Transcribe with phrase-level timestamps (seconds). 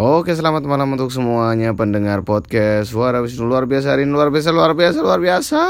[0.00, 4.48] Oke selamat malam untuk semuanya pendengar podcast Suara Wisnu luar biasa hari ini luar biasa
[4.48, 5.60] luar biasa luar biasa.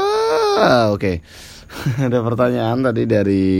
[0.95, 1.19] Oke.
[2.07, 3.51] Ada pertanyaan tadi dari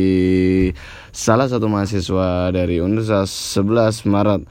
[1.12, 4.42] salah satu mahasiswa dari Universitas 11 Maret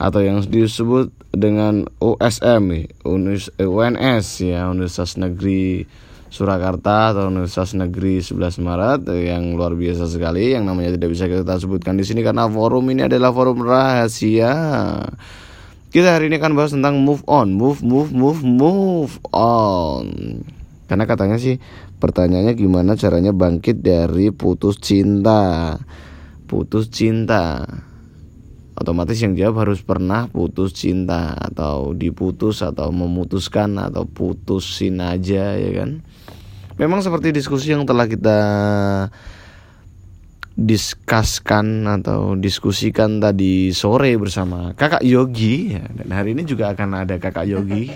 [0.00, 2.88] atau yang disebut dengan USM
[3.60, 5.84] UNS ya Universitas Negeri
[6.32, 11.60] Surakarta atau Universitas Negeri 11 Maret yang luar biasa sekali yang namanya tidak bisa kita
[11.60, 14.56] sebutkan di sini karena forum ini adalah forum rahasia
[15.94, 20.42] kita hari ini akan bahas tentang move on, move, move, move, move on.
[20.86, 21.58] Karena katanya sih
[21.98, 25.74] pertanyaannya gimana caranya bangkit dari putus cinta.
[26.46, 27.66] Putus cinta.
[28.76, 35.70] Otomatis yang jawab harus pernah putus cinta atau diputus atau memutuskan atau putusin aja ya
[35.80, 36.04] kan.
[36.76, 38.38] Memang seperti diskusi yang telah kita
[40.56, 45.76] diskuskan atau diskusikan tadi sore bersama kakak Yogi.
[45.76, 47.92] Ya, dan hari ini juga akan ada kakak Yogi.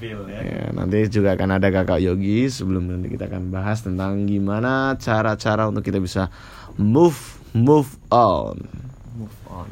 [0.00, 0.16] Ya.
[0.40, 5.68] ya, nanti juga akan ada kakak Yogi sebelum nanti kita akan bahas tentang gimana cara-cara
[5.68, 6.32] untuk kita bisa
[6.80, 7.16] move
[7.52, 8.64] move on.
[9.12, 9.68] Move on.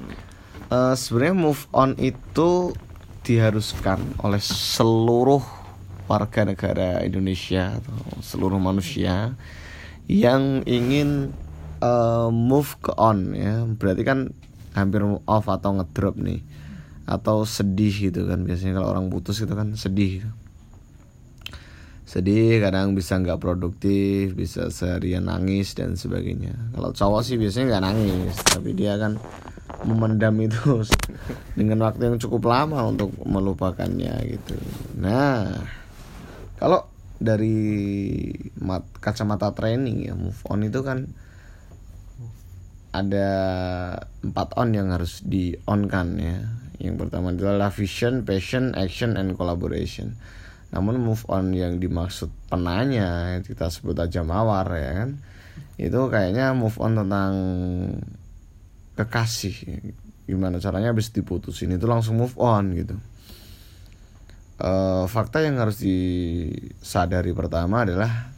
[0.68, 2.76] Uh, sebenarnya move on itu
[3.24, 5.40] diharuskan oleh seluruh
[6.08, 9.32] warga negara Indonesia atau seluruh manusia
[10.08, 11.36] yang ingin
[11.80, 13.64] uh, move ke on ya.
[13.66, 14.30] Berarti kan
[14.76, 16.42] hampir off atau ngedrop nih.
[17.08, 18.44] Atau sedih gitu kan.
[18.44, 20.26] Biasanya kalau orang putus itu kan sedih.
[22.08, 26.56] Sedih kadang bisa nggak produktif bisa seharian nangis dan sebagainya.
[26.72, 29.20] Kalau cowok sih biasanya nggak nangis tapi dia kan
[29.84, 30.80] memendam itu
[31.58, 34.56] dengan waktu yang cukup lama untuk melupakannya gitu.
[34.96, 35.52] Nah
[36.56, 36.88] kalau
[37.20, 37.60] dari
[38.56, 41.12] mat, kacamata training ya move on itu kan
[43.04, 43.28] ada
[44.22, 46.38] empat on yang harus di on kan ya.
[46.78, 50.14] Yang pertama adalah vision, passion, action, and collaboration.
[50.70, 55.10] Namun move on yang dimaksud penanya kita sebut aja mawar ya kan
[55.78, 57.32] itu kayaknya move on tentang
[58.98, 59.54] kekasih.
[60.26, 62.98] Gimana caranya habis diputusin itu langsung move on gitu.
[64.58, 68.34] Uh, fakta yang harus disadari pertama adalah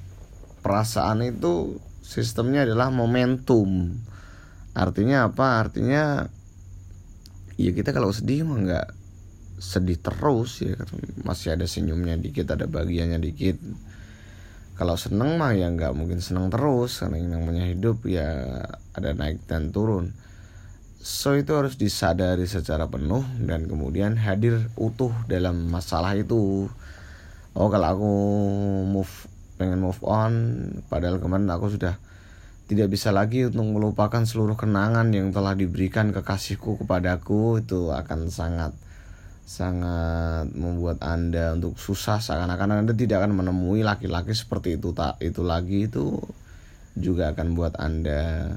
[0.61, 3.97] perasaan itu sistemnya adalah momentum
[4.75, 5.67] artinya apa?
[5.67, 6.29] Artinya
[7.61, 8.89] ya kita kalau sedih mah nggak
[9.61, 10.77] sedih terus ya.
[11.23, 13.61] Masih ada senyumnya dikit ada bagiannya dikit.
[14.81, 18.29] Kalau seneng mah ya nggak mungkin seneng terus karena yang namanya hidup ya
[18.97, 20.17] ada naik dan turun.
[21.01, 26.69] So itu harus disadari secara penuh dan kemudian hadir utuh dalam masalah itu.
[27.57, 28.13] Oh kalau aku
[28.85, 29.13] move
[29.57, 30.33] pengen move on,
[30.89, 32.01] padahal kemarin aku sudah
[32.71, 37.59] tidak bisa lagi untuk melupakan seluruh kenangan yang telah diberikan kekasihku kepadaku.
[37.59, 38.71] Itu akan sangat
[39.43, 42.23] sangat membuat anda untuk susah.
[42.23, 45.91] Seakan-akan anda tidak akan menemui laki-laki seperti itu tak itu lagi.
[45.91, 46.23] Itu
[46.95, 48.55] juga akan buat anda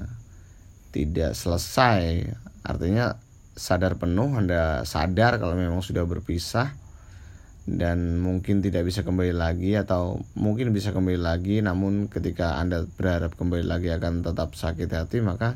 [0.94, 2.30] tidak selesai.
[2.62, 3.18] Artinya
[3.58, 6.70] sadar penuh anda sadar kalau memang sudah berpisah
[7.64, 13.40] dan mungkin tidak bisa kembali lagi atau mungkin bisa kembali lagi namun ketika anda berharap
[13.40, 15.56] kembali lagi akan tetap sakit hati maka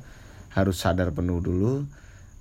[0.56, 1.84] harus sadar penuh dulu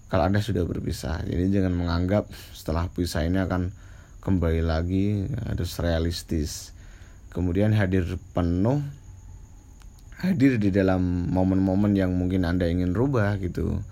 [0.07, 1.27] kalau anda sudah berpisah.
[1.27, 3.75] Jadi jangan menganggap setelah pisah ini akan
[4.23, 6.71] kembali lagi harus realistis.
[7.35, 8.81] Kemudian hadir penuh
[10.17, 13.85] hadir di dalam momen-momen yang mungkin anda ingin rubah gitu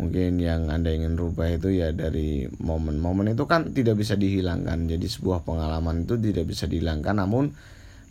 [0.00, 4.88] mungkin yang anda ingin rubah itu ya dari momen-momen itu kan tidak bisa dihilangkan.
[4.88, 7.52] Jadi sebuah pengalaman itu tidak bisa dihilangkan namun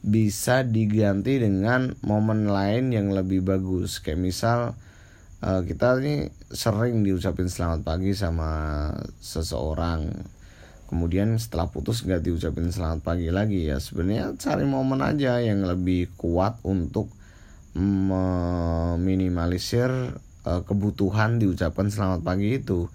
[0.05, 3.97] bisa diganti dengan momen lain yang lebih bagus.
[4.05, 4.77] Kayak misal
[5.41, 10.13] uh, kita ini sering diucapin selamat pagi sama seseorang.
[10.93, 13.65] Kemudian setelah putus nggak diucapin selamat pagi lagi.
[13.65, 17.09] Ya sebenarnya cari momen aja yang lebih kuat untuk
[17.73, 19.89] meminimalisir
[20.49, 22.89] uh, kebutuhan diucapkan selamat pagi itu.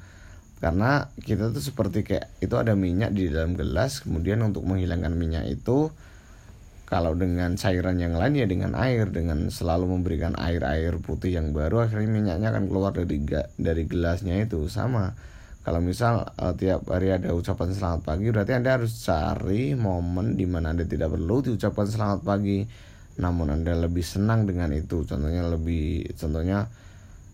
[0.58, 5.44] Karena kita tuh seperti kayak itu ada minyak di dalam gelas kemudian untuk menghilangkan minyak
[5.46, 5.92] itu
[6.88, 9.12] kalau dengan cairan yang lain ya dengan air.
[9.12, 13.18] Dengan selalu memberikan air air putih yang baru akhirnya minyaknya akan keluar dari
[13.60, 14.66] dari gelasnya itu.
[14.72, 15.12] Sama
[15.64, 20.44] kalau misal uh, tiap hari ada ucapan selamat pagi berarti anda harus cari momen di
[20.44, 22.64] mana anda tidak perlu diucapkan selamat pagi.
[23.14, 25.04] Namun anda lebih senang dengan itu.
[25.04, 26.66] Contohnya lebih contohnya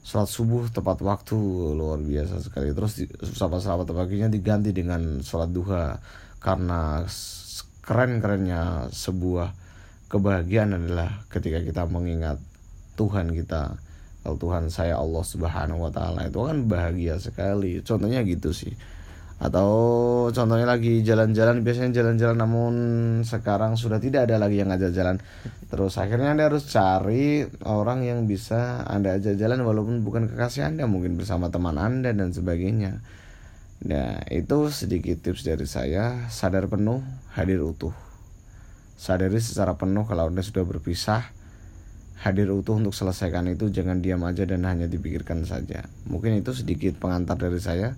[0.01, 1.37] sholat subuh tepat waktu
[1.77, 2.99] luar biasa sekali terus
[3.37, 6.01] sahabat sahabat paginya diganti dengan sholat duha
[6.41, 7.05] karena
[7.85, 9.53] keren kerennya sebuah
[10.09, 12.41] kebahagiaan adalah ketika kita mengingat
[12.97, 13.77] Tuhan kita
[14.21, 17.81] kalau Tuhan saya Allah Subhanahu wa taala itu kan bahagia sekali.
[17.81, 18.73] Contohnya gitu sih.
[19.41, 19.69] Atau
[20.37, 22.75] contohnya lagi jalan-jalan biasanya jalan-jalan namun
[23.25, 25.17] sekarang sudah tidak ada lagi yang ngajak jalan.
[25.73, 30.85] Terus akhirnya Anda harus cari orang yang bisa Anda ajak jalan walaupun bukan kekasih Anda,
[30.85, 33.01] mungkin bersama teman Anda dan sebagainya.
[33.81, 37.01] Nah, itu sedikit tips dari saya, sadar penuh,
[37.33, 37.97] hadir utuh.
[39.01, 41.33] Sadari secara penuh kalau Anda sudah berpisah,
[42.21, 47.01] hadir utuh untuk selesaikan itu jangan diam aja dan hanya dipikirkan saja mungkin itu sedikit
[47.01, 47.97] pengantar dari saya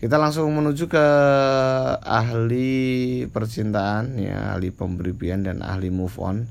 [0.00, 1.06] kita langsung menuju ke
[2.00, 6.48] ahli percintaan ya ahli pemberian dan ahli move on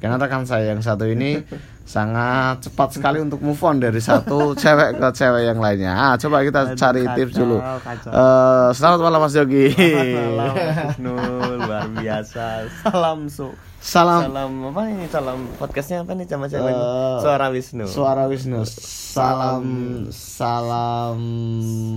[0.00, 1.44] karena rekan saya yang satu ini
[1.84, 5.92] sangat cepat sekali untuk move on dari satu cewek ke cewek yang lainnya.
[5.92, 7.56] Ah, coba kita Aduh, cari kacau, tips dulu.
[7.60, 9.70] Uh, selamat malam Mas Yogi.
[9.70, 12.44] Selamat malam luar biasa.
[12.82, 13.52] Salam su.
[13.86, 14.26] Salam.
[14.26, 15.06] Salam apa ini?
[15.06, 16.74] Salam podcastnya apa nih sama cewek?
[16.74, 17.86] Uh, Suara Wisnu.
[17.86, 18.66] Suara Wisnu.
[18.66, 19.66] Salam
[20.10, 21.22] salam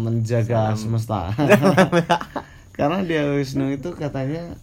[0.05, 0.77] menjaga salam.
[0.77, 1.33] semesta.
[2.77, 4.53] Karena dia Wisnu itu katanya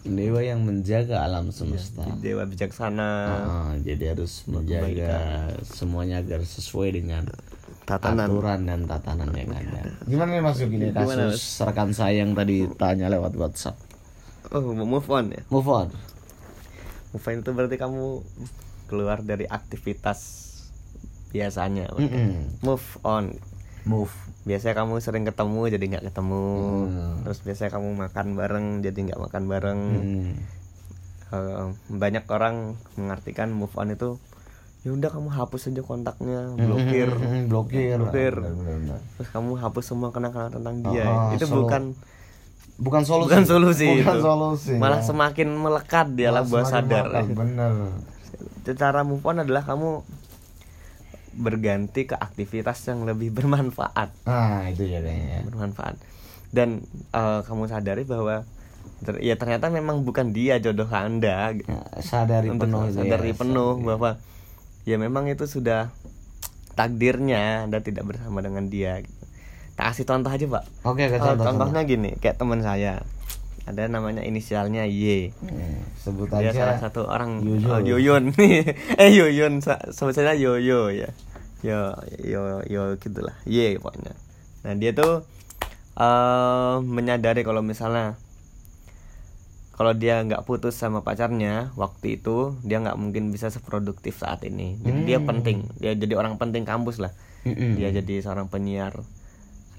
[0.00, 6.96] dewa yang menjaga alam semesta ya, dewa bijaksana uh, jadi harus menjaga semuanya agar sesuai
[6.96, 7.28] dengan
[7.84, 12.32] tatanan aturan dan tatanan yang ada gimana nih mas Yogi ini kasus rekan saya yang
[12.32, 13.76] tadi tanya lewat WhatsApp
[14.56, 15.92] oh move on ya move on
[17.10, 18.04] move on itu berarti kamu
[18.90, 20.50] keluar dari aktivitas
[21.30, 21.90] biasanya.
[21.94, 22.30] Mm -hmm.
[22.66, 23.38] move on.
[23.86, 24.12] Move.
[24.44, 26.44] Biasanya kamu sering ketemu jadi nggak ketemu.
[26.90, 27.14] Hmm.
[27.24, 29.80] terus biasanya kamu makan bareng jadi nggak makan bareng.
[29.94, 30.32] Hmm.
[31.30, 34.18] uh, banyak orang mengartikan move on itu
[34.80, 37.08] ya udah kamu hapus aja kontaknya blokir.
[37.12, 37.98] hmm, hmm, blokir.
[38.00, 38.34] Blokir
[39.16, 41.04] terus kamu hapus semua kenangan tentang dia.
[41.04, 41.64] Oh, itu solo.
[41.64, 41.82] bukan
[42.80, 44.24] bukan solusi bukan solusi bukan itu.
[44.24, 45.06] solusi malah ya.
[45.06, 47.92] semakin melekat dia lah buat sadar bener
[48.64, 50.00] cara move on adalah kamu
[51.34, 54.10] berganti ke aktivitas yang lebih bermanfaat.
[54.26, 55.00] Ah, itu ya.
[55.46, 55.96] Bermanfaat.
[56.50, 56.82] Dan
[57.14, 58.42] uh, kamu sadari bahwa
[59.00, 61.54] ter ya ternyata memang bukan dia jodoh Anda.
[61.54, 63.86] Ya, sadari Untuk penuh sadari ya, penuh sadari.
[63.86, 64.10] bahwa
[64.84, 65.94] ya memang itu sudah
[66.74, 69.00] takdirnya Anda tidak bersama dengan dia.
[69.80, 70.64] Tak kasih contoh aja, Pak.
[70.84, 71.40] Oke, okay, contoh.
[71.48, 73.00] Contohnya gini, kayak teman saya
[73.64, 75.32] ada namanya inisialnya Y.
[75.40, 77.68] Hmm, sebut Dia salah satu orang Yoyo.
[77.72, 78.36] Oh, Yoyon.
[79.00, 81.08] eh Yoyon sebut saja Yoyo ya.
[81.64, 83.32] Yo yo yo gitulah.
[83.48, 84.12] Y pokoknya.
[84.68, 85.24] Nah, dia tuh
[85.96, 88.20] uh, menyadari kalau misalnya
[89.80, 94.76] kalau dia nggak putus sama pacarnya waktu itu dia nggak mungkin bisa seproduktif saat ini
[94.84, 95.08] jadi hmm.
[95.08, 97.16] dia penting dia jadi orang penting kampus lah
[97.48, 97.80] hmm.
[97.80, 99.00] dia jadi seorang penyiar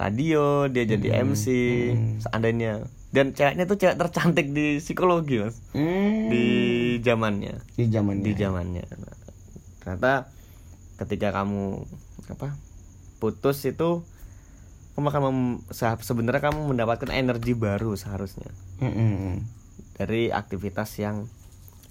[0.02, 1.20] radio dia jadi hmm.
[1.30, 2.14] MC hmm.
[2.26, 6.34] seandainya dan ceweknya tuh cewek tercantik di psikologi mas hmm.
[6.34, 6.46] di
[7.06, 9.16] zamannya di zamannya di zamannya nah,
[9.84, 10.14] ternyata
[11.06, 11.86] ketika kamu
[12.34, 12.58] apa
[13.22, 14.02] putus itu
[14.98, 15.24] kamu akan
[16.02, 18.50] sebenarnya kamu mendapatkan energi baru seharusnya
[18.82, 19.46] hmm.
[20.02, 21.30] dari aktivitas yang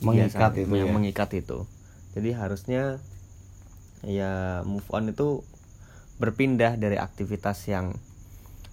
[0.00, 0.96] mengikat biasa, itu yang ya?
[0.96, 1.68] mengikat itu
[2.16, 2.82] jadi harusnya
[4.02, 5.44] ya move on itu
[6.20, 7.96] berpindah dari aktivitas yang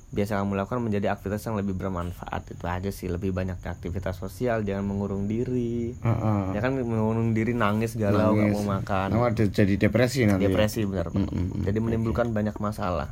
[0.08, 4.64] biasa kamu lakukan menjadi aktivitas yang lebih bermanfaat itu aja sih lebih banyak aktivitas sosial
[4.64, 6.44] jangan mengurung diri uh -uh.
[6.56, 10.52] ya kan mengurung diri nangis galau nggak mau makan oh, jadi depresi nanti ya?
[10.52, 10.88] depresi ya?
[10.88, 11.64] benar mm -hmm.
[11.68, 12.36] jadi menimbulkan okay.
[12.40, 13.12] banyak masalah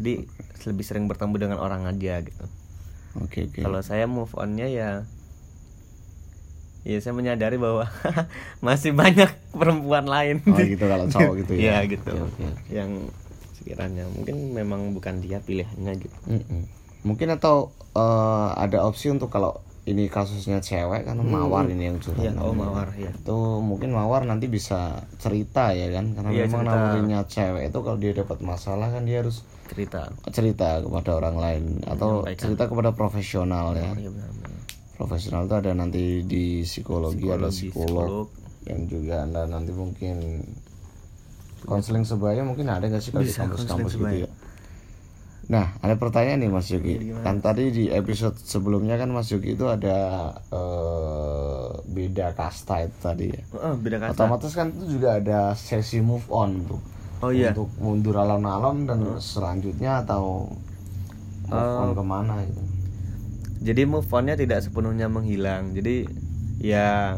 [0.00, 0.24] jadi
[0.64, 2.44] lebih sering bertemu dengan orang aja gitu
[3.20, 3.60] oke okay, okay.
[3.60, 5.04] kalau saya move onnya ya
[6.88, 7.92] ya saya menyadari bahwa
[8.64, 12.72] masih banyak perempuan lain oh gitu kalau cowok gitu ya, ya gitu okay, okay.
[12.72, 12.90] yang
[13.66, 16.62] sekiranya mungkin memang bukan dia pilihannya gitu mm -mm.
[17.02, 21.30] mungkin atau uh, ada opsi untuk kalau ini kasusnya cewek kan hmm.
[21.30, 25.94] mawar ini yang curhat ya, oh mawar ya itu mungkin mawar nanti bisa cerita ya
[25.94, 30.10] kan karena ya, memang namanya cewek itu kalau dia dapat masalah kan dia harus cerita
[30.34, 32.42] cerita kepada orang lain atau Menyampaikan.
[32.42, 34.50] cerita kepada profesional ya, ya benar, benar.
[34.98, 38.28] profesional itu ada nanti di psikologi, psikologi ada psikolog, psikolog
[38.66, 40.42] yang juga anda nanti mungkin
[41.64, 44.30] konseling sebaya mungkin ada nggak sih kalau di kampus-kampus gitu ya
[45.46, 47.14] Nah, ada pertanyaan nih Mas Yogi.
[47.14, 52.96] Ya, kan tadi di episode sebelumnya kan Mas Yogi itu ada uh, beda kasta itu
[52.98, 53.42] tadi ya.
[53.54, 54.26] Oh, beda kasta.
[54.26, 56.82] Otomatis kan itu juga ada sesi move on tuh.
[57.22, 57.54] Oh iya.
[57.54, 59.22] Untuk mundur alon-alon dan oh.
[59.22, 60.50] selanjutnya atau
[61.46, 62.62] move uh, on ke mana gitu.
[63.70, 65.78] Jadi move onnya tidak sepenuhnya menghilang.
[65.78, 66.10] Jadi
[66.58, 67.14] ya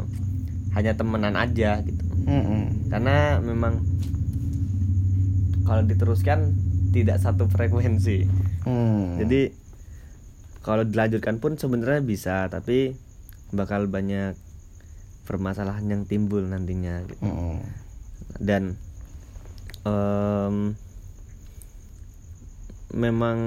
[0.77, 2.05] hanya temenan aja gitu.
[2.29, 2.63] Mm -hmm.
[2.93, 3.81] Karena memang
[5.69, 6.57] kalau diteruskan
[6.97, 8.25] tidak satu frekuensi
[8.65, 9.21] hmm.
[9.21, 9.53] jadi
[10.65, 12.97] kalau dilanjutkan pun sebenarnya bisa tapi
[13.53, 14.33] bakal banyak
[15.29, 17.21] permasalahan yang timbul nantinya gitu.
[17.21, 17.61] hmm.
[18.41, 18.81] dan
[19.85, 20.73] um,
[22.97, 23.39] memang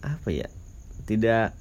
[0.00, 0.48] apa ya
[1.04, 1.52] tidak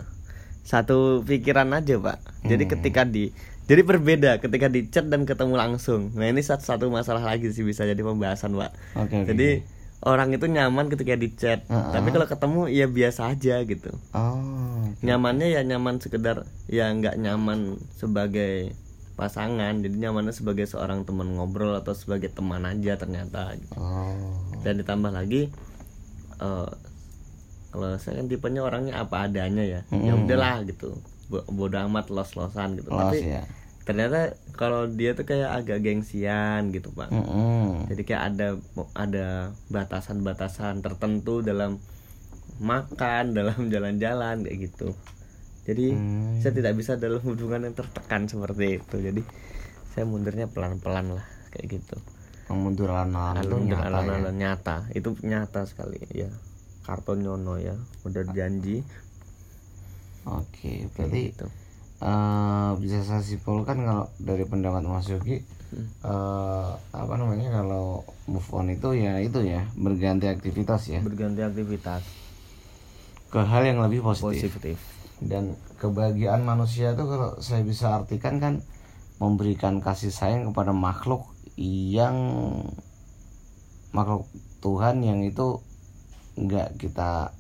[0.64, 2.72] satu pikiran aja pak jadi Hmm.
[2.80, 7.22] ketika di jadi berbeda ketika di chat dan ketemu langsung nah ini satu satu masalah
[7.22, 9.24] lagi sih bisa jadi pembahasan pak oke.
[9.26, 9.64] jadi
[10.02, 11.92] orang itu nyaman ketika di chat Heeh.
[11.92, 14.84] tapi kalau ketemu ya biasa aja gitu Oh.
[15.00, 18.76] nyamannya ya nyaman sekedar ya nggak nyaman sebagai
[19.14, 23.74] pasangan jadi nyamannya sebagai seorang teman ngobrol atau sebagai teman aja ternyata gitu.
[23.76, 24.18] Oh.
[24.62, 25.48] dan ditambah lagi
[26.36, 26.70] eh
[27.70, 30.26] kalau saya kan tipenya orangnya apa adanya ya ya Hmm.
[30.26, 30.94] udahlah gitu
[31.30, 33.44] bodo amat los losan gitu Los tapi ya.
[33.84, 34.20] ternyata
[34.54, 37.88] kalau dia tuh kayak agak gengsian gitu pak Mm-mm.
[37.88, 38.48] jadi kayak ada
[38.94, 39.28] ada
[39.68, 41.80] batasan-batasan tertentu dalam
[42.58, 44.92] makan dalam jalan-jalan kayak gitu
[45.64, 46.40] jadi Hmm.
[46.40, 49.22] saya tidak bisa dalam hubungan yang tertekan seperti itu jadi
[49.88, 51.96] saya mundurnya pelan-pelan lah kayak gitu
[52.44, 54.30] Pemunduran alun nyata ya.
[54.30, 56.28] nyata itu nyata sekali ya
[56.84, 57.72] karton nyono ya
[58.04, 58.84] udah janji
[60.24, 61.48] Oke, kayak berarti gitu
[62.04, 65.90] eh, bisa saya simpulkan kalau dari pendapat Mas Yogi Hmm.
[66.06, 72.06] eh, apa namanya kalau move on itu ya itu ya berganti aktivitas ya berganti aktivitas
[73.34, 74.54] ke hal yang lebih positif.
[74.54, 74.78] positif
[75.18, 78.62] dan kebahagiaan manusia itu kalau saya bisa artikan kan
[79.18, 81.26] memberikan kasih sayang kepada makhluk
[81.58, 82.14] yang
[83.90, 84.30] makhluk
[84.62, 85.58] Tuhan yang itu
[86.38, 87.34] nggak kita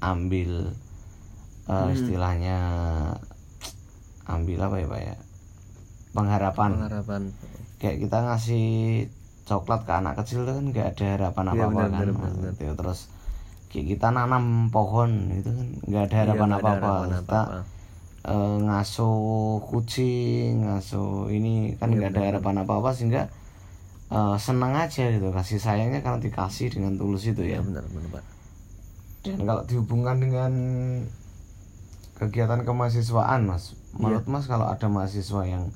[0.00, 0.72] ambil
[1.66, 2.56] eh, istilahnya
[4.26, 5.14] ambil apa ya pak ya?
[6.16, 6.70] Pengharapan.
[6.80, 7.22] Pengharapan.
[7.78, 8.66] Kayak kita ngasih
[9.46, 11.92] coklat ke anak kecil itu kan nggak ada harapan Iya, apa apa benar, kan?
[11.94, 12.52] benar, benar.
[12.58, 12.72] Gitu.
[12.74, 13.00] terus
[13.70, 14.44] kayak kita nanam
[14.74, 17.40] pohon itu kan nggak ada harapan Iya, apa ada apa harapan kita
[18.26, 19.18] eh, ngasuh
[19.70, 23.22] kucing ngasuh ini kan Iya, nggak ada harapan apa apa sehingga
[24.10, 25.28] eh, senang aja gitu.
[25.30, 27.58] Kasih sayangnya karena dikasih dengan tulus itu ya ya.
[27.62, 28.24] benar benar pak.
[29.22, 30.52] Dan kalau dihubungkan dengan
[32.16, 33.96] kegiatan kemahasiswaan mas Iya.
[33.98, 35.72] menurut mas kalau ada mahasiswa yang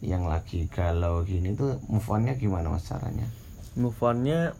[0.00, 3.24] yang lagi galau gini tuh move onnya gimana mas caranya
[3.72, 4.52] move onnya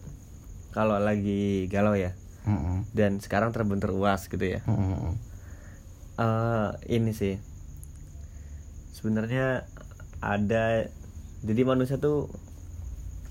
[0.70, 2.84] kalau lagi galau ya Mm-mm.
[2.92, 5.16] dan sekarang terbentur uas gitu ya Mm-mm.
[6.16, 7.36] eh ini sih
[8.92, 9.68] sebenarnya
[10.20, 10.88] ada
[11.44, 12.32] jadi manusia tuh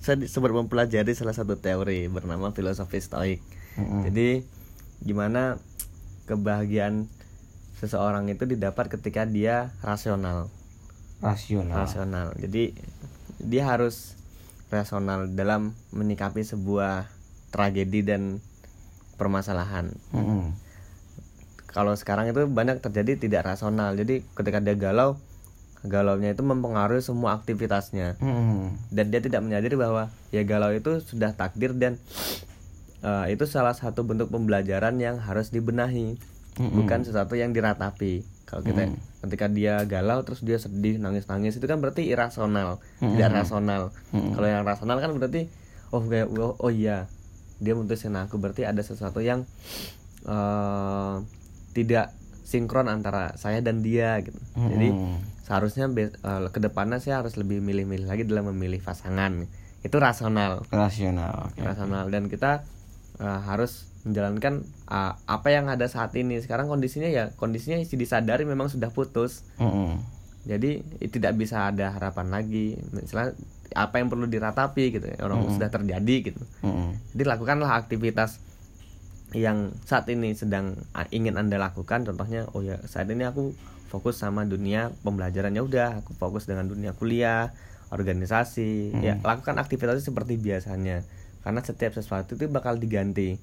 [0.03, 3.39] saya sempat mempelajari salah satu teori bernama filosofi stoik
[3.73, 4.05] Mm-mm.
[4.05, 4.45] jadi
[5.01, 5.57] gimana
[6.25, 7.09] kebahagiaan
[7.83, 10.47] seseorang itu didapat ketika dia rasional.
[11.19, 11.83] Rasional.
[11.83, 12.31] Rasional.
[12.39, 12.71] Jadi
[13.43, 14.15] dia harus
[14.71, 17.11] rasional dalam menyikapi sebuah
[17.51, 18.39] tragedi dan
[19.19, 19.91] permasalahan.
[20.15, 20.55] Mm-mm.
[21.73, 23.91] kalau sekarang itu banyak terjadi tidak rasional.
[23.99, 25.19] Jadi ketika dia galau
[25.83, 28.15] galaunya itu mempengaruhi semua aktivitasnya.
[28.23, 28.79] Mm-mm.
[28.95, 31.99] dan dia tidak menyadari bahwa ya galau itu sudah takdir dan
[33.03, 36.15] eh, itu salah satu bentuk pembelajaran yang harus dibenahi
[36.59, 36.83] Mm-mm.
[36.83, 38.21] bukan sesuatu yang diratapi.
[38.45, 38.85] Kalau kita
[39.25, 43.89] ketika dia galau terus dia sedih nangis nangis itu kan berarti irasional tidak rasional.
[44.11, 45.49] Kalau yang rasional kan berarti
[45.89, 47.09] oh kayak oh, oh iya
[47.57, 48.37] dia mutusin aku.
[48.37, 49.49] Berarti ada sesuatu yang
[50.23, 51.15] eh
[51.73, 52.13] tidak
[52.45, 54.37] sinkron antara saya dan dia gitu.
[54.53, 55.17] Jadi Mm-mm.
[55.41, 59.49] seharusnya be- eh, ke depannya saya harus lebih milih-milih lagi dalam memilih pasangan.
[59.81, 60.61] Itu rasional.
[60.69, 61.59] Rasional oke.
[61.65, 62.07] rasional.
[62.13, 62.61] Dan kita
[63.23, 66.43] eh, harus menjalankan eh, apa yang ada saat ini.
[66.43, 69.47] Sekarang kondisinya ya kondisinya disadari memang sudah putus.
[69.57, 70.03] Mm-mm.
[70.43, 72.75] jadi eh, tidak bisa ada harapan lagi.
[72.91, 73.31] Misalnya
[73.73, 76.43] apa yang perlu diratapi gitu ya, orang sudah terjadi gitu.
[76.61, 76.99] Mm-mm.
[77.15, 78.43] jadi lakukanlah aktivitas
[79.33, 80.77] yang saat ini sedang
[81.09, 82.05] ingin anda lakukan.
[82.05, 83.55] Contohnya oh ya saat ini aku
[83.89, 87.55] fokus sama dunia pembelajarannya udah aku fokus dengan dunia kuliah
[87.89, 88.99] organisasi.
[89.01, 91.05] Ya lakukan aktivitasnya seperti biasanya
[91.43, 93.37] karena setiap sesuatu itu bakal diganti.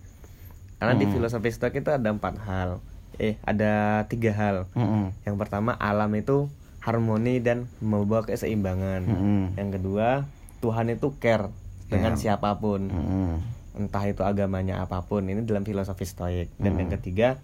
[0.81, 2.81] Karena di filosofi stoik itu ada empat hal.
[3.21, 4.57] Eh ada tiga hal.
[4.73, 5.13] Mm-mm.
[5.29, 6.49] yang pertama alam itu
[6.81, 9.05] harmoni dan membawa keseimbangan.
[9.05, 9.43] Mm-mm.
[9.61, 10.25] yang kedua
[10.65, 11.53] Tuhan itu care
[11.93, 12.89] dengan siapa pun.
[12.89, 13.61] Mm-mm.
[13.71, 16.49] entah itu agamanya apa pun ini dalam filosofi stoik.
[16.57, 17.37] Dan yang ketiga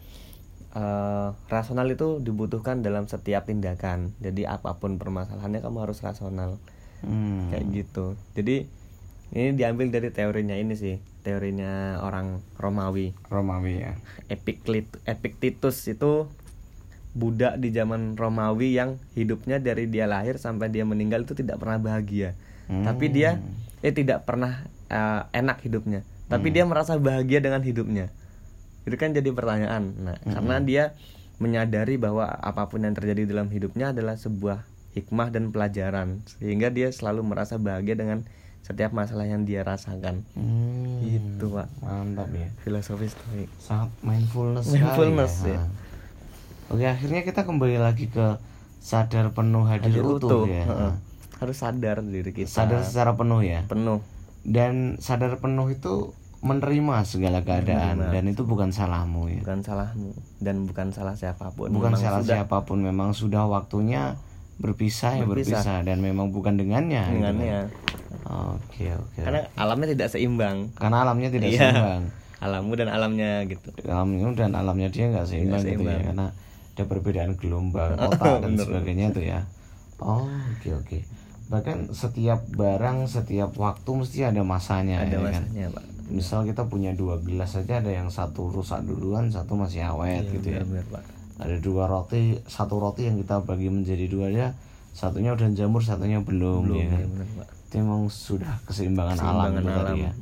[0.72, 4.16] eh, rasional itu dibutuhkan dalam setiap tindakan.
[4.24, 6.56] Jadi apa pun permasalahannya kamu harus rasional.
[7.04, 7.52] Mm.
[7.52, 8.16] kayak gitu.
[8.32, 8.66] Jadi
[9.34, 13.10] ini diambil dari teorinya ini sih teorinya orang Romawi.
[13.26, 13.92] Romawi ya.
[14.30, 16.30] Epiklit Epictetus itu
[17.16, 21.82] budak di zaman Romawi yang hidupnya dari dia lahir sampai dia meninggal itu tidak pernah
[21.82, 22.38] bahagia.
[22.66, 23.42] Tapi dia
[23.82, 26.06] eh tidak pernah eh, enak hidupnya.
[26.26, 28.10] Tapi dia merasa bahagia dengan hidupnya.
[28.86, 29.94] Itu kan jadi pertanyaan.
[29.98, 30.84] Nah karena dia
[31.42, 34.62] menyadari bahwa apa pun yang terjadi dalam hidupnya adalah sebuah
[34.94, 36.22] hikmah dan pelajaran.
[36.38, 38.26] Sehingga dia selalu merasa bahagia dengan
[38.66, 41.70] setiap masalah yang dia rasakan Hmm, Gitu, Pak.
[41.78, 42.50] Mantap ya.
[42.58, 45.54] filosofi stoik Sangat mindfulness, Mindfulness, ya.
[45.56, 45.66] Ha.
[46.68, 48.42] Oke, akhirnya kita kembali lagi ke
[48.76, 50.66] sadar penuh hadir, Hadir utuh, utuh, ya.
[51.36, 53.62] harus sadar diri kita Sadar secara penuh ya.
[53.64, 54.02] penuh
[54.42, 58.12] Dan sadar penuh itu menerima segala keadaan Menerima.
[58.12, 59.40] dan itu bukan salahmu ya.
[59.40, 63.42] bukan salahmu dan bukan salah siapa pun Bukan Memang salah sudah siapa pun memang sudah
[63.44, 64.14] waktunya
[64.56, 65.62] berpisah ya Berpisah.
[65.62, 67.02] berpisah dan memang bukan dengannya.
[67.10, 67.34] gitu
[68.26, 68.34] kan.
[68.34, 69.20] dengannya Oke, oke.
[69.22, 71.60] karena alamnya tidak seimbang Karena alamnya tidak Iya.
[71.70, 72.02] seimbang.
[72.36, 76.06] alammu dan alamnya gitu alamnya dan alamnya dia nggak seimbang, Nggak gitu ya seimbang.
[76.06, 76.26] karena
[76.76, 79.40] ada perbedaan gelombang otak dan sebagainya tuh ya
[79.98, 80.98] oh oke oke
[81.46, 86.62] bahkan setiap barang setiap waktu mesti ada masanya ada ya kan masanya pak misal kita
[86.64, 90.60] punya dua gelas saja ada yang satu rusak duluan satu masih awet Iya, gitu ya
[90.60, 91.02] benar, benar, pak
[91.38, 94.48] ada dua roti satu roti yang kita bagi menjadi dua ya
[94.90, 99.16] satunya udah jamur satunya belum, belum ya kan ya, benar, pak itu emang sudah keseimbangan,
[99.18, 100.12] alam Keseimbangan itu tadi alam, ya.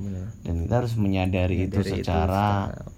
[0.43, 2.45] dan kita harus menyadari itu secara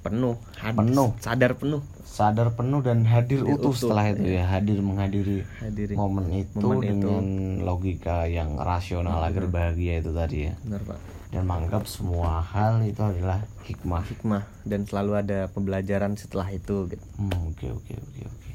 [0.01, 1.09] penuh hadis, penuh.
[1.19, 1.83] sadar penuh.
[2.07, 6.57] Sadar penuh dan hadir Hadir utuh utuh, setelah itu ya hadir menghadiri hadiri momen itu
[6.57, 6.89] Momen itu.
[6.89, 7.25] dengan
[7.61, 10.57] logika yang rasional agar bahagia itu tadi ya.
[10.59, 10.99] Benar pak.
[11.29, 14.09] Dan menganggap semua hal itu adalah hikmah.
[14.09, 14.43] Hikmah.
[14.63, 17.05] Dan selalu ada pembelajaran setelah itu gitu.
[17.15, 18.51] Hmm, oke oke oke oke.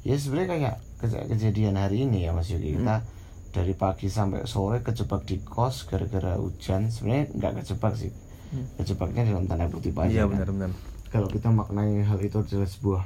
[0.00, 2.72] Ya sebenarnya kayak keja- kejadian hari ini ya Mas Yogi.
[2.72, 3.15] Kita Hmm.
[3.56, 8.12] Dari pagi sampai sore kejebak di kos gara-gara hujan sebenarnya nggak kejebak sih
[8.76, 10.12] kejebaknya dalam tanda kutip aja Hmm.
[10.12, 10.30] iya kan.
[10.30, 10.70] benar benar
[11.08, 13.02] kalau kita maknai hal itu adalah sebuah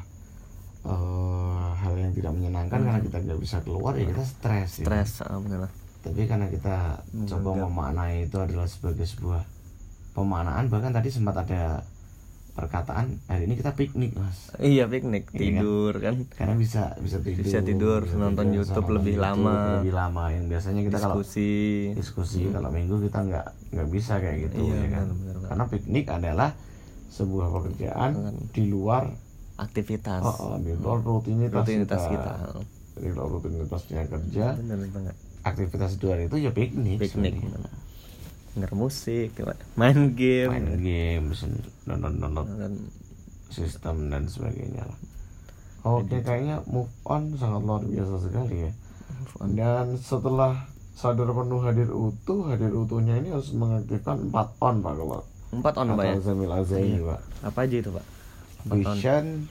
[0.83, 4.77] eh, hal yang tidak menyenangkan karena kita nggak bisa keluar ya kita stres ya.
[4.77, 4.87] Hmm.
[4.87, 6.77] stres ah, benar tapi karena kita
[7.29, 9.45] coba memaknai itu adalah sebagai sebuah
[10.11, 11.85] pemaknaan bahkan tadi sempat ada
[12.61, 14.53] perkataan hari ini kita piknik mas.
[14.55, 15.41] Iya piknik Iya kan?
[15.57, 16.15] tidur kan?
[16.31, 19.57] Karena bisa bisa tidur Bisa tidur, nonton tidur, YouTube lebih YouTube lama.
[19.81, 20.25] lebih lama.
[20.29, 21.51] Yang biasanya kita kalau diskusi.
[21.93, 25.07] diskusi kalau minggu kita nggak nggak bisa kayak gitu Iya, ya kan?
[25.07, 25.49] benar, benar, benar.
[25.49, 26.51] karena piknik adalah
[27.11, 28.11] sebuah pekerjaan
[28.51, 29.03] di luar
[29.57, 30.23] aktivitas.
[30.23, 32.33] Oh, oh, di luar rutinitas, rutinitas kita.
[32.95, 34.47] di luar rutinitasnya kerja.
[34.55, 35.17] Benar banget.
[35.41, 37.73] Aktivitas di luar itu ya piknik piknik sebenarnya.
[38.57, 39.31] Denger musik
[39.79, 40.51] main game.
[40.51, 41.27] Main game
[41.87, 42.47] nonton nonton
[43.51, 44.87] sistem dan sebagainya
[45.87, 48.73] oke kayaknya move on sangat luar biasa sekali ya.
[49.41, 55.25] Dan setelah sadar penuh hadir utuh hadir utuhnya ini harus mengaktifkan empat on pak kalau
[55.51, 56.15] empat on pak ya?
[56.21, 57.21] Zamil Azani pak.
[57.41, 58.05] Apa aja itu pak?
[58.69, 59.49] Vision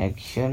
[0.00, 0.52] action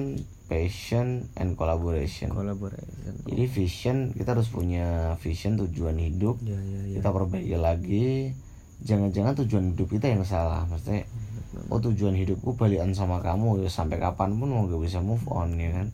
[0.50, 2.34] passion and collaboration.
[2.34, 3.14] Collaboration.
[3.30, 6.42] Jadi vision kita harus punya vision tujuan hidup.
[6.42, 6.96] Ya ya ya.
[7.00, 8.34] Kita perbaiki lagi.
[8.82, 10.66] Jangan-jangan tujuan hidup kita yang salah.
[10.66, 11.06] Maksudnya
[11.70, 15.54] oh tujuan hidupku balikan sama kamu ya sampai kapan pun mau gak bisa move on
[15.56, 15.88] ya kan?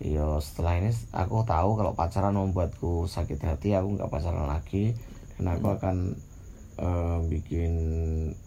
[0.00, 4.96] Ya setelah ini aku tahu kalau pacaran membuatku sakit hati aku nggak pacaran lagi.
[5.36, 5.96] Dan aku akan
[6.80, 7.72] eh, bikin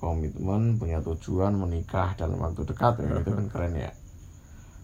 [0.01, 3.93] komitmen punya tujuan menikah dalam waktu dekat ya itu kan keren ya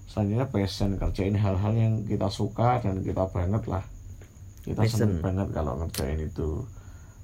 [0.05, 3.83] selanjutnya passion kerjain hal-hal yang kita suka dan kita banget lah.
[4.65, 5.25] Kita seneng Passion.
[5.25, 6.65] banget kalau ngerjain itu.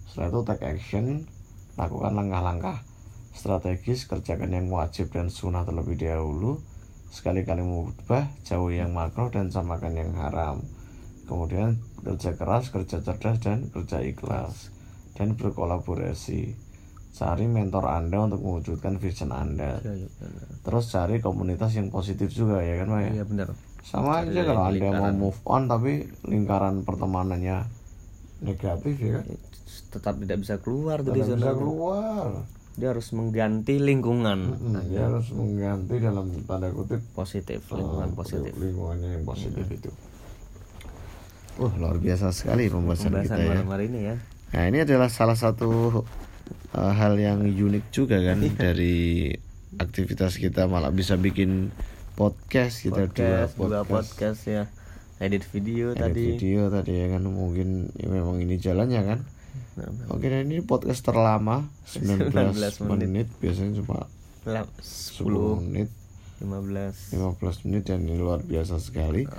[0.06, 1.06] Setelah itu take action
[1.80, 2.78] lakukan langkah-langkah
[3.32, 6.60] strategis kerjakan yang wajib dan sunnah terlebih dahulu
[7.12, 10.64] sekali-kali mubah jauh yang makro dan samakan yang haram.
[11.28, 14.72] Kemudian kerja keras kerja cerdas dan kerja ikhlas
[15.16, 16.71] dan berkolaborasi
[17.12, 19.78] cari mentor anda untuk mewujudkan vision anda.
[19.84, 20.44] Ya, ya, benar.
[20.64, 23.12] terus cari komunitas yang positif juga ya kan Pak ya?
[23.22, 23.48] Iya benar.
[23.82, 27.68] Sama aja kalau anda mau move on tapi lingkaran pertemanannya
[28.42, 29.26] negatif ya kan?
[29.92, 32.28] Tetap tidak bisa keluar di tidak bisa zona keluar.
[32.72, 34.40] Dia harus mengganti lingkungan.
[34.56, 38.56] Hmm, dia harus mengganti dalam tanda kutip positif Oh, lingkungan positif.
[38.56, 39.92] lingkungannya yang positif itu.
[41.60, 43.68] Wah luar biasa sekali pembahasan, pembahasan kita ya.
[43.68, 44.16] hari ini ya.
[44.56, 46.02] Nah ini adalah salah satu
[46.74, 48.52] uh, hal yang unik juga kan Iya.
[48.56, 49.32] dari
[49.78, 51.72] aktivitas kita malah bisa bikin
[52.14, 54.64] podcast kita podcast dua dua podcast, podcast ya
[55.22, 59.20] edit video edit tadi video tadi ya kan mungkin ya memang ini jalannya kan.
[60.12, 63.08] Oke dan ini podcast terlama 19, 19 menit.
[63.08, 63.28] menit.
[63.40, 64.08] biasanya cuma
[64.44, 65.90] lah, 10 10 menit
[66.42, 69.30] 15 15 menit dan ini luar biasa sekali.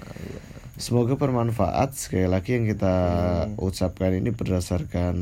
[0.78, 1.92] Semoga bermanfaat.
[1.98, 2.96] Sekali lagi yang kita
[3.60, 5.14] ucapkan ini berdasarkan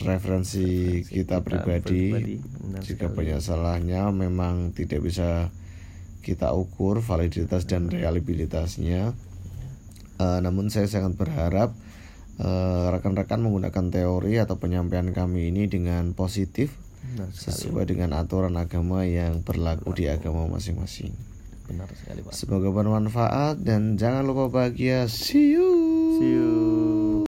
[0.00, 2.14] referensi kita pribadi.
[2.14, 5.52] pribadi, benar Jika banyak salahnya memang tidak bisa
[6.24, 9.12] kita ukur validitas dan reliabilitasnya.
[10.16, 11.76] Eh, namun saya sangat berharap
[12.40, 18.54] eh, rekan-rekan menggunakan teori atau penyampaian kami ini dengan positif benar sekali sesuai dengan aturan
[18.58, 21.14] agama yang berlaku di agama masing-masing.
[21.66, 25.10] benar sekali pak Semoga bermanfaat dan jangan lupa bahagia.
[25.10, 25.70] See you.
[26.18, 26.95] see you